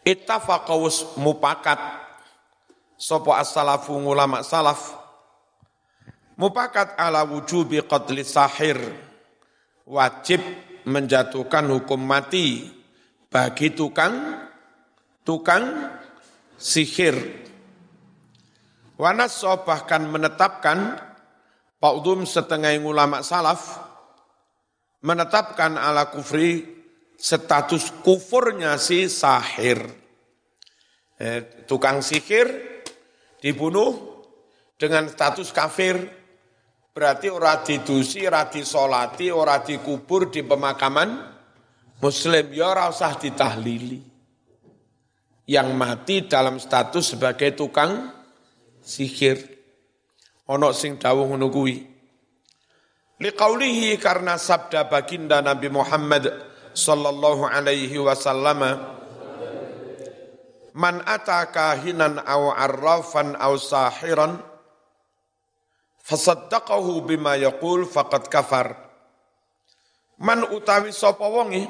[0.01, 1.79] Ittafaqawus mupakat,
[2.97, 5.06] Sopo as-salafu ulama salaf,
[6.37, 8.77] Mupakat ala wujubi qatli sahir,
[9.89, 10.37] wajib
[10.85, 12.69] menjatuhkan hukum mati
[13.27, 14.45] bagi tukang
[15.25, 15.97] tukang
[16.61, 17.17] sihir.
[18.97, 21.07] Wanas bahkan menetapkan
[21.77, 23.77] Paudum setengah ulama salaf
[25.05, 26.65] menetapkan ala kufri
[27.13, 29.85] status kufurnya si sahir.
[31.21, 32.49] Eh, tukang sihir
[33.37, 33.93] dibunuh
[34.81, 36.01] dengan status kafir.
[36.97, 41.29] Berarti ora didusi, ora disolati, ora dikubur di pemakaman
[42.01, 42.49] muslim.
[42.49, 44.01] Ya ora usah ditahlili
[45.45, 48.09] yang mati dalam status sebagai tukang
[48.81, 49.37] sihir.
[50.49, 51.85] Ono sing dawuh kuwi.
[53.21, 56.33] Liqaulihi karena sabda baginda Nabi Muhammad
[56.73, 58.73] sallallahu alaihi wasallam
[60.73, 64.46] Man ata kahinan aw arrafan aw sahiran
[66.07, 68.79] fasaddaqahu bima yaqul faqad kafar.
[70.23, 71.67] Man utawi sapa wonge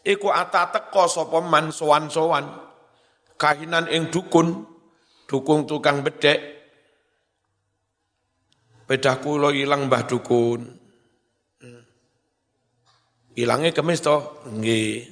[0.00, 2.48] Iku ata teko sapa man sowan-sowan
[3.36, 4.64] kahinan ing dukun,
[5.28, 6.40] dukung tukang bedek.
[8.88, 10.60] Bedah kula ilang Mbah dukun.
[13.36, 14.40] Ilangnya kemis to?
[14.48, 15.06] Nggih.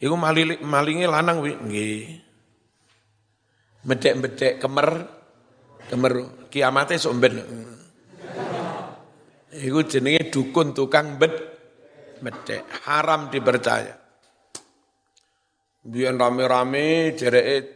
[0.00, 2.00] Iku maling malinge lanang wi, nggih.
[3.86, 5.06] Bedek-bedek kemer
[5.86, 6.14] kemer
[6.56, 7.36] kiamate sok ben.
[9.52, 11.56] Iku jenenge dukun tukang bedek
[12.24, 13.96] medek, haram dipercaya.
[15.86, 17.66] Biar rame-rame jereit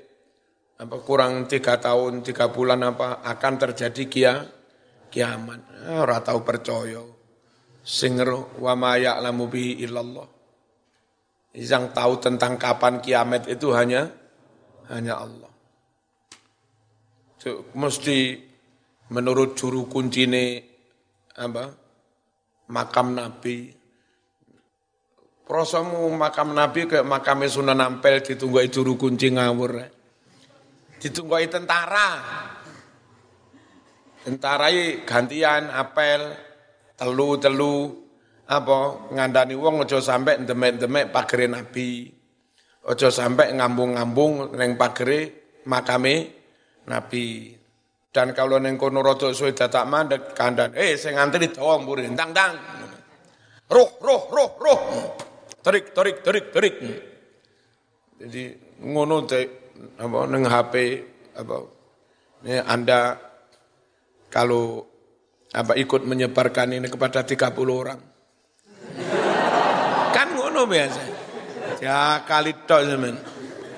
[0.81, 4.35] apa kurang tiga tahun, tiga bulan apa akan terjadi kia,
[5.13, 5.61] kiamat.
[5.87, 7.05] Eh, ora tahu percaya.
[7.81, 10.29] Singro wa ma ya'lamu bihi illallah.
[11.53, 14.11] Yang tahu tentang kapan kiamat itu hanya
[14.91, 15.53] hanya Allah.
[17.39, 18.50] Itu mesti
[19.11, 20.65] menurut juru kuncine
[21.35, 21.75] apa
[22.71, 23.75] makam Nabi.
[25.45, 29.83] Prosomu makam Nabi ke makam Sunan Ampel ditunggu juru kunci ngawur.
[31.03, 32.23] Ditunggu tentara.
[34.23, 34.71] Tentara
[35.03, 36.39] gantian apel
[36.95, 37.99] telu-telu
[38.47, 42.15] apa ngandani wong aja sampai demek-demek pagere Nabi.
[42.87, 46.31] Aja sampai ngambung-ngambung neng pagere makame
[46.87, 47.60] Nabi.
[48.11, 52.35] Dan kalau neng kono rada suwe dadak mandek kandan, eh sing ngantri dawa mburi tang
[52.35, 52.59] tang.
[53.71, 54.81] Roh, roh, roh, roh.
[55.63, 56.75] Terik, terik, terik, terik.
[58.19, 58.43] Jadi
[58.83, 59.41] ngono te
[59.95, 60.75] apa neng HP
[61.39, 61.57] apa
[62.43, 63.15] ini Anda
[64.27, 64.83] kalau
[65.55, 68.01] apa ikut menyebarkan ini kepada 30 orang.
[70.11, 71.03] kan ngono biasa.
[71.79, 73.15] Ya kali tok zaman.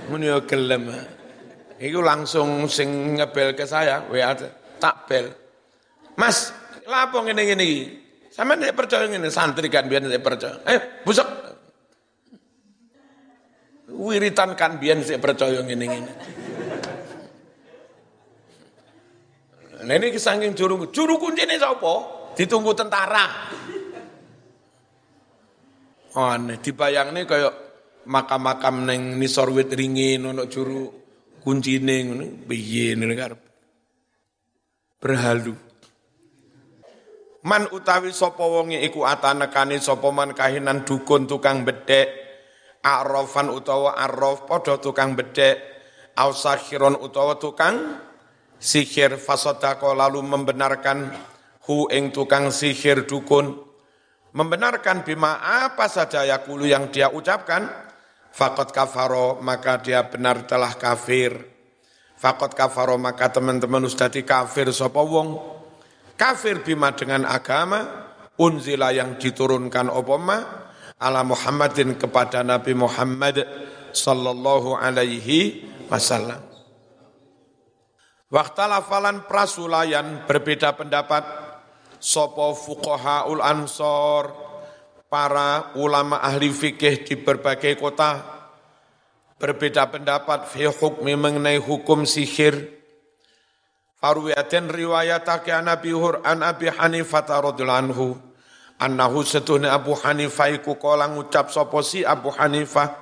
[0.09, 0.41] Mun yo.
[1.83, 4.31] Iku langsung sing ngebel ke saya, WA
[4.79, 5.27] tak bel.
[6.15, 6.55] Mas,
[6.87, 7.83] lapo ngene ngene iki?
[8.31, 10.63] Sampeyan nek percaya ngene santri kan biyen nek percaya.
[10.63, 11.27] Eh, busuk.
[13.99, 16.13] Wiritan kan biyen sik percaya ngene ngene.
[19.83, 21.95] Nah ini saking juru juru kuncine sapa?
[22.39, 23.27] Ditunggu tentara.
[26.15, 27.51] Oh, aneh, dibayangne kaya
[28.07, 31.02] makam-makam neng nisor wit ringin ono juru
[31.43, 33.41] kuncine ngono piye ngene karep?
[35.03, 35.55] Berhalu.
[37.43, 42.07] Man utawi sapa wonge iku atanekane sapa man kahinan dukun tukang bedhek
[42.87, 45.59] arrafan utawa arraf padha tukang bedhek
[46.15, 47.99] ausakhiron utawa tukang
[48.63, 49.19] sihir.
[49.19, 51.11] Fasodako lalu membenarkan
[51.67, 53.59] hu ing tukang sihir dukun.
[54.33, 57.82] Membenarkan bima apa saja yakulu yang dia ucapkan
[58.33, 61.37] Fakot kafaro maka dia benar telah kafir.
[62.17, 65.29] Fakot kafaro maka teman-teman ustadi kafir sopo wong.
[66.17, 68.09] Kafir bima dengan agama
[68.41, 70.65] unzila yang diturunkan opoma
[70.97, 73.45] ala Muhammadin kepada Nabi Muhammad
[73.93, 76.41] sallallahu alaihi wasallam.
[78.33, 81.21] Waktalafalan prasulayan berbeda pendapat
[82.01, 84.52] sopo fuqahaul ansor
[85.13, 88.25] para ulama ahli fikih di berbagai kota
[89.37, 92.81] berbeda pendapat fi hukmi mengenai hukum sihir.
[94.01, 98.17] Farwiyatin riwayatake an Abi Hur an Abi Hanifah radhiyallahu anhu
[98.81, 102.99] annahu setuhne Abu Hanifah iku kala ngucap sapa si Abu Hanifah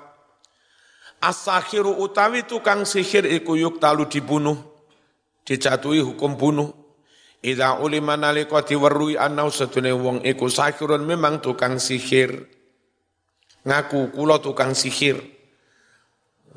[1.21, 4.57] As-sakhiru utawi tukang sihir iku yuk talu dibunuh
[5.45, 6.80] dijatuhi hukum bunuh
[7.41, 12.37] Ida ulima nalika diweruhi anau sedune wong iku sahirun memang tukang sihir.
[13.65, 15.17] Ngaku kula tukang sihir.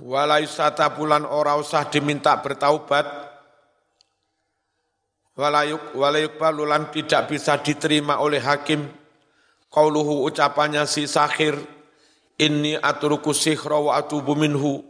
[0.04, 3.08] Walai sata bulan ora usah diminta bertaubat.
[5.40, 8.84] Walayuk walayuk balulan tidak bisa diterima oleh hakim.
[9.72, 11.56] Qauluhu ucapannya si sahir.
[12.36, 14.84] Ini aturuku sihra wa atubu minhu.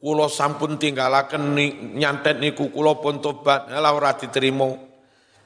[0.00, 1.52] Kulo sampun tinggalaken
[1.98, 3.68] nyantet niku kulo pun tobat.
[3.68, 4.16] Lah ora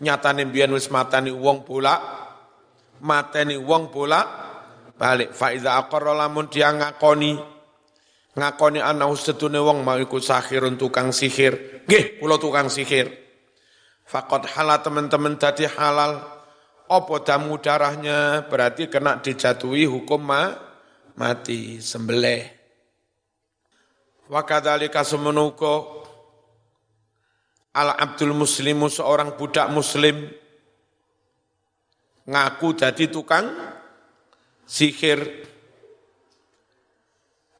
[0.00, 1.94] nyatane biyen wis matani wong bola
[3.04, 4.20] mateni wong bola
[4.96, 5.32] balik.
[5.32, 7.36] Faiza aqarra lamun dia ngakoni
[8.36, 11.84] ngakoni ana setune wong mau iku sahirun tukang sihir.
[11.88, 13.08] Nggih kula tukang sihir.
[14.04, 16.18] Faqad halal teman-teman tadi halal.
[16.90, 18.42] Apa damu darahnya?
[18.50, 20.50] Berarti kena dijatuhi hukum ma,
[21.14, 22.42] mati sembelih.
[24.26, 25.06] Wa kadzalika
[27.70, 30.26] semenuko Al-Abdul Muslimu seorang budak muslim
[32.26, 33.46] ngaku jadi tukang
[34.66, 35.46] sihir.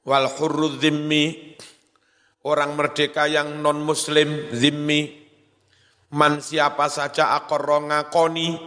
[0.00, 1.54] Wal hurru zimmi
[2.42, 5.12] orang merdeka yang non muslim zimmi
[6.16, 8.58] man siapa saja akorro ngakoni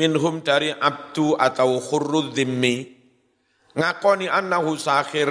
[0.00, 2.88] minhum dari abdu atau hurru zimmi
[3.76, 5.28] ngakoni annahu sahir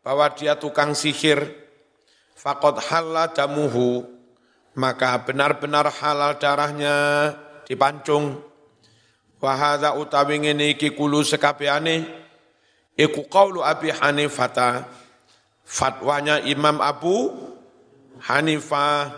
[0.00, 1.60] bahwa dia tukang sihir.
[2.32, 4.11] Faqad halla damuhu
[4.72, 6.96] maka benar-benar halal darahnya
[7.68, 8.40] dipancung.
[9.42, 12.06] Wahada utawi ngene iki kulu sekabiane
[12.94, 14.86] iku qaulu Abi Hanifah
[15.66, 17.34] fatwanya Imam Abu
[18.22, 19.10] Hanifah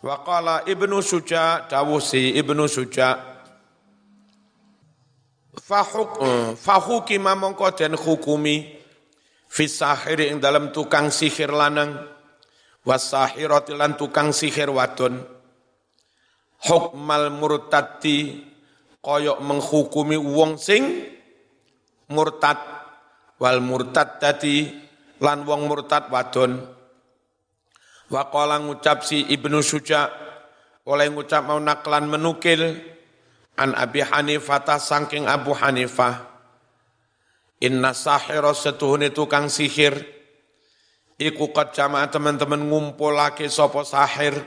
[0.00, 3.20] wa qala Ibnu Suja dawusi Ibnu Suja.
[5.58, 6.24] Fahuk
[6.56, 8.72] fahukima mongko den hukumi.
[9.48, 9.64] Fi
[10.28, 12.17] ing dalam tukang sihir lanang
[12.88, 15.20] wasahirati lan tukang sihir wadon.
[16.64, 18.48] Hukmal murtadi
[19.04, 21.04] koyok menghukumi wong sing
[22.08, 22.56] murtad.
[23.38, 24.66] Wal murtad tadi
[25.20, 26.58] lan wong murtad wadon.
[28.08, 30.08] Waqala ngucap si Ibnu Suja
[30.88, 32.80] oleh ngucap mau naklan menukil
[33.60, 36.24] an Abi Hanifah sangking Abu Hanifah.
[37.60, 40.17] Inna sahira setuhune tukang sihir
[41.18, 44.38] iku qad jamaah teman-teman ngumpulake sapa sahir.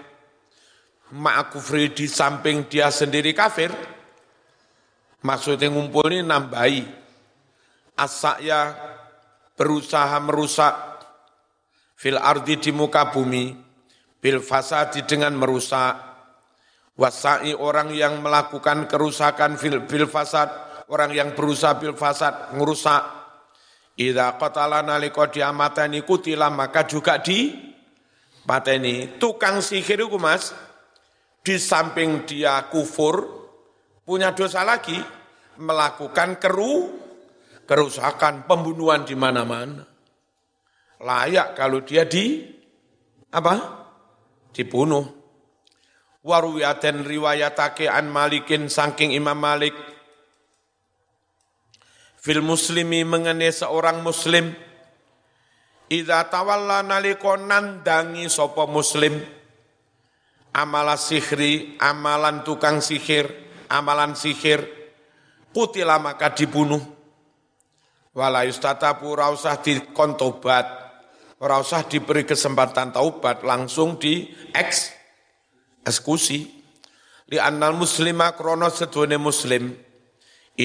[1.11, 3.69] Ma'kufri di samping dia sendiri kafir.
[5.21, 6.87] Maksudnya ngumpul ini nambahi.
[7.99, 8.73] Asakya
[9.59, 10.73] berusaha merusak
[11.99, 13.53] fil ardi di muka bumi
[14.23, 16.09] bil fasadi dengan merusak.
[16.95, 20.47] Wasai orang yang melakukan kerusakan fil, bil fasad,
[20.91, 23.20] orang yang berusaha bil fasad, ngerusak.
[23.99, 27.71] Idza qatala nalika diamateni kutila maka juga di
[28.45, 29.19] pateni.
[29.19, 30.55] Tukang sihir itu Mas,
[31.41, 33.27] di samping dia kufur,
[34.05, 34.97] punya dosa lagi,
[35.59, 37.01] melakukan keru,
[37.65, 39.85] kerusakan, pembunuhan di mana-mana.
[41.01, 42.45] Layak kalau dia di,
[43.33, 43.55] apa?
[44.53, 45.21] Dibunuh.
[46.21, 49.73] Waruyaten riwayatake an Malikin saking Imam Malik
[52.21, 54.53] fil muslimi mengenai seorang muslim.
[55.91, 59.19] Idza tawalla nalika nandangi sapa muslim.
[60.51, 63.27] Amala sihri, amalan tukang sihir,
[63.71, 64.63] amalan sihir,
[65.55, 66.79] kutila maka dibunuh.
[68.11, 70.67] Wala yustatabu ora usah dikontobat,
[71.39, 74.91] ora usah diberi kesempatan taubat, langsung di eks
[75.87, 76.39] eksekusi.
[77.31, 79.71] Li annal muslima krono sedune muslim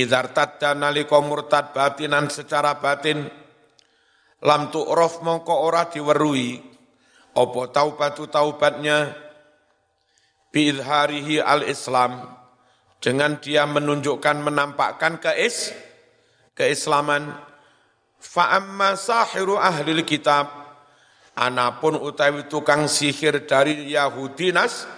[0.02, 3.24] idhar tadda nalika murtad batinan secara batin
[4.44, 6.60] lam tu'raf mongko ora diwerui
[7.36, 9.12] apa taubatu taubatnya
[10.52, 12.24] biidharihi al-islam
[12.96, 15.76] dengan dia menunjukkan menampakkan keis
[16.56, 17.28] keislaman.
[18.16, 20.48] Fa amma sahiru ahli kitab
[21.36, 24.88] anapun utawi tukang sihir dari Yahudi nas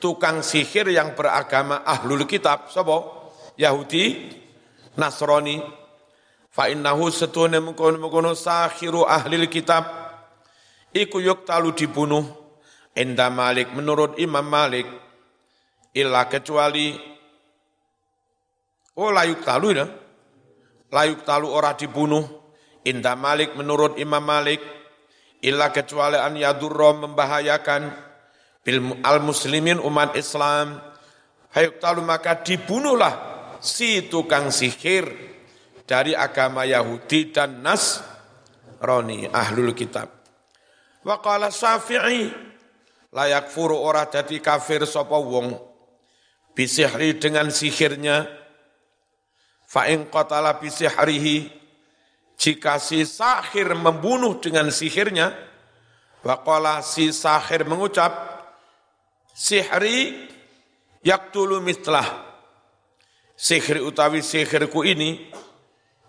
[0.00, 3.23] tukang sihir yang beragama ahlul kitab sapa
[3.58, 4.30] Yahudi
[4.98, 5.62] Nasrani.
[6.54, 9.90] Fa innahu setune mengkono-mengkono sahiru ahli kitab.
[10.94, 12.22] Iku talu dibunuh
[12.94, 14.86] Enda Malik menurut Imam Malik.
[15.98, 16.94] Illa kecuali
[18.94, 19.86] oh layuk talu ya.
[20.94, 22.22] Layuk talu ora dibunuh
[22.86, 24.62] Inda Malik menurut Imam Malik.
[25.42, 27.82] Illa kecuali an yadurro membahayakan
[29.02, 30.78] al muslimin umat Islam.
[31.50, 33.33] Hayuk talu maka dibunuhlah
[33.64, 35.08] si tukang sihir
[35.88, 40.12] dari agama Yahudi dan Nasrani ahlul kitab
[41.08, 42.28] wa qala Syafi'i
[43.16, 45.56] layak furu ora dadi kafir sapa wong
[46.52, 48.28] bisihri dengan sihirnya
[49.64, 51.48] fa in qatala bisihrihi
[52.36, 55.54] jika si sahir membunuh dengan sihirnya
[56.24, 58.16] Waqala si sahir mengucap
[59.36, 60.24] sihri
[61.04, 62.33] yaktulu mitlah.
[63.34, 65.30] Sihri utawi sihirku ini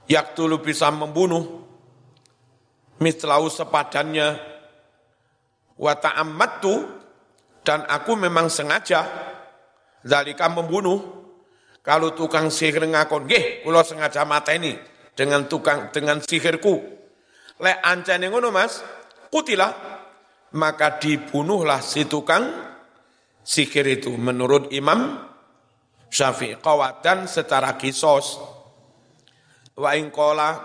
[0.05, 1.65] yaktulu bisa membunuh
[3.01, 4.53] mitlau sepadannya.
[5.75, 6.73] Wa ta'ammattu
[7.65, 9.03] dan aku memang sengaja
[10.05, 11.25] zalika membunuh.
[11.85, 14.73] Kalau tukang sihir ngakon nggih kula sengaja mata ini
[15.13, 16.81] dengan tukang dengan sihirku.
[17.61, 18.81] Le ancane ngono Mas
[19.29, 19.69] kutilah
[20.57, 22.47] maka dibunuhlah si tukang
[23.45, 24.17] sihir itu.
[24.17, 25.21] Menurut Imam
[26.15, 28.39] Syafi'i kawatan secara kisos.
[29.75, 30.55] Wa ingkola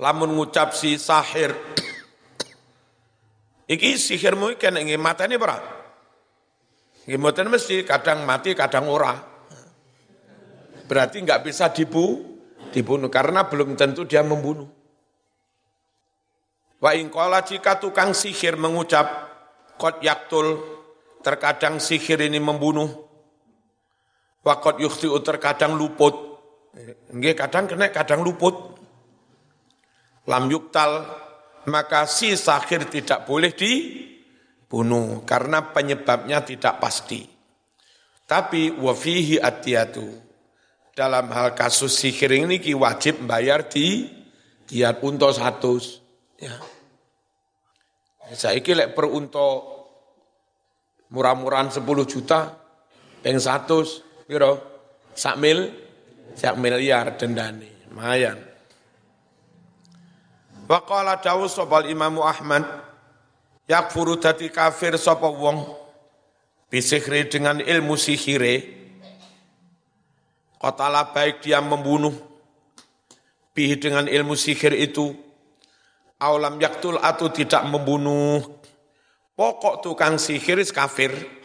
[0.00, 1.52] lamun ngucap si sahir.
[3.76, 5.60] Iki sihirmu iki nek matane ora?
[7.04, 9.12] Nggih mesti kadang mati kadang ora.
[10.88, 12.24] Berarti nggak bisa dibu
[12.72, 14.66] dibunuh karena belum tentu dia membunuh.
[16.80, 19.06] Wa ingkola jika tukang sihir mengucap
[19.76, 20.56] kot yaktul
[21.20, 23.09] terkadang sihir ini membunuh.
[24.40, 26.16] Wakot yukhti'u terkadang luput.
[27.12, 28.56] Nggih kadang kena, kadang luput.
[30.28, 31.04] Lam yuktal,
[31.68, 37.26] maka si sahir tidak boleh dibunuh karena penyebabnya tidak pasti.
[38.24, 40.06] Tapi wafihi atiyatu.
[40.94, 44.06] Dalam hal kasus sihir ini wajib bayar di
[44.70, 45.76] diat unta satu.
[46.38, 46.54] Ya.
[48.30, 49.58] Saya kira per unta
[51.10, 52.54] murah-murahan 10 juta,
[53.18, 54.62] peng 100, piro?
[55.10, 55.66] Sak mil,
[56.38, 58.38] sak miliar dendane, lumayan.
[60.70, 62.62] Wa qala Dawud sopal Imam Ahmad,
[63.66, 65.66] yakfuru dadi kafir sapa wong?
[66.70, 68.78] Bisihri dengan ilmu sihire,
[70.60, 72.14] Kotala baik dia membunuh,
[73.56, 75.10] bih dengan ilmu sihir itu,
[76.22, 78.44] aulam yaktul atau tidak membunuh,
[79.34, 81.39] Pokok tukang sihir kafir,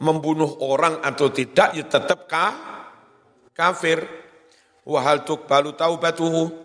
[0.00, 2.46] membunuh orang atau tidak ya tetap ka,
[3.56, 4.04] kafir.
[4.86, 6.62] Wahal balu taubatuhu.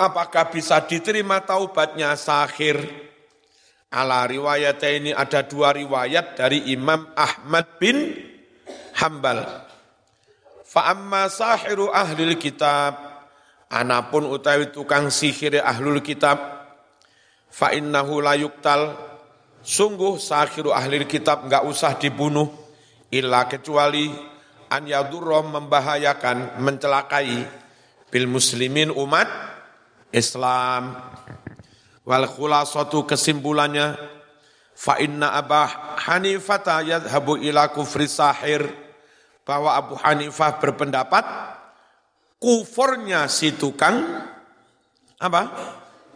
[0.00, 2.82] Apakah bisa diterima taubatnya sahir?
[3.90, 8.16] Ala riwayat ini ada dua riwayat dari Imam Ahmad bin
[8.98, 9.42] Hambal.
[10.62, 12.94] Fa'amma sahiru ahlil kitab,
[13.66, 16.38] anapun utawi tukang sihir ahlul kitab,
[17.50, 19.09] fa'innahu layuktal,
[19.60, 22.48] Sungguh sakhiru ahli kitab enggak usah dibunuh
[23.12, 24.08] illa kecuali
[24.70, 27.44] an yadurra membahayakan, mencelakai
[28.08, 29.28] bil muslimin umat
[30.14, 30.96] Islam.
[32.08, 34.00] Wal khulasatu kesimpulannya
[34.72, 38.64] fa inna Abah Hanifah yadhabu ila kufri sahir
[39.44, 41.24] bahwa Abu Hanifah berpendapat
[42.40, 44.24] kufurnya si tukang
[45.20, 45.42] apa?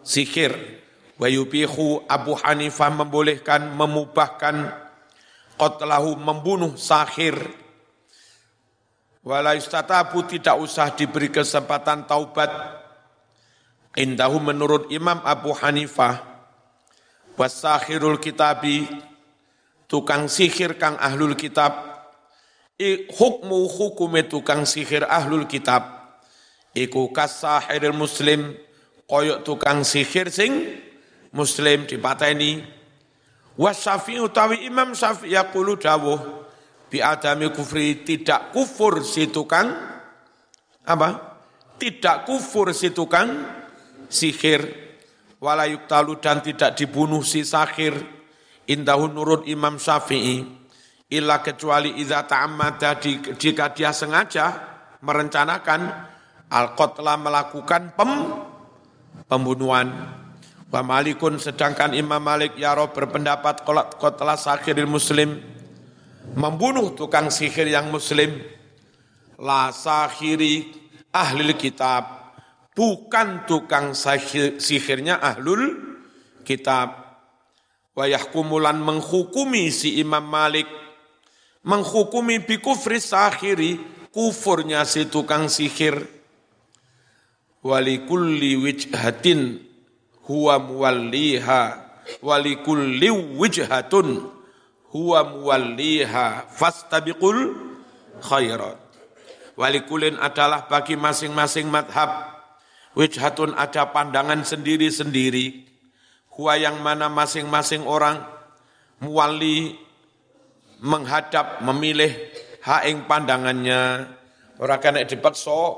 [0.05, 0.84] sihir
[1.15, 4.75] Wa yubihu Abu Hanifah membolehkan, memubahkan
[5.55, 7.39] qatlahu membunuh sahir.
[9.25, 12.51] Wala istatabu tidak usah diberi kesempatan taubat.
[13.95, 16.19] Indahu menurut Imam Abu Hanifah,
[17.39, 18.85] wasahirul kitabi,
[19.87, 21.95] tukang sihir kang ahlul kitab,
[22.75, 26.11] I, hukmu hukume tukang sihir ahlul kitab,
[26.75, 28.59] iku kasahiril muslim,
[29.07, 30.83] koyok tukang sihir sing
[31.35, 32.63] Muslim dipateni.
[33.59, 36.47] Wa Syafi'i utawi Imam Syafi'i yaqulu dawuh
[36.91, 39.71] bi adami kufri tidak kufur si tukang
[40.87, 41.09] apa?
[41.75, 43.31] Tidak kufur si tukang
[44.07, 44.87] sihir.
[45.43, 47.93] Wala yuktalu dan tidak dibunuh si sahir
[48.65, 50.41] indahun nurut Imam Syafi'i.
[51.13, 52.97] Illa kecuali idza ta'ammada
[53.37, 54.47] jika dia sengaja
[55.05, 55.81] merencanakan
[56.49, 58.11] al-qatla melakukan pem,
[59.29, 60.24] pembunuhan
[60.75, 63.63] Wa Malikun sedangkan Imam Malik ya Rob berpendapat
[63.95, 65.39] kotlah sakhiril muslim
[66.35, 68.43] membunuh tukang sihir yang muslim.
[69.39, 70.67] La sahiri
[71.15, 72.35] ahli kitab
[72.75, 75.79] bukan tukang sihir, sihirnya ahlul
[76.43, 77.23] kitab.
[77.95, 80.67] Wa yahkumulan menghukumi si Imam Malik
[81.63, 83.79] menghukumi bi kufri sahiri
[84.11, 86.03] kufurnya si tukang sihir.
[87.63, 89.71] Walikulli wijhatin
[90.25, 91.85] huwa muwalliha
[92.23, 94.25] walikulli wijhatun
[94.93, 97.57] huwa muwalliha fastabiqul
[98.25, 98.81] khairat.
[99.55, 102.35] Walikulin adalah bagi masing-masing madhab.
[102.99, 105.67] Wijhatun ada pandangan sendiri-sendiri.
[106.35, 108.19] Huwa yang mana masing-masing orang
[108.99, 109.79] muwalli
[110.83, 112.11] menghadap memilih
[112.67, 114.11] haing pandangannya.
[114.59, 115.75] Orang kena dipaksa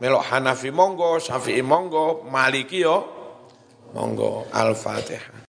[0.00, 3.17] melok Hanafi monggo, Syafi'i monggo, Maliki yo
[3.94, 5.38] Monggo Al-Fatihah.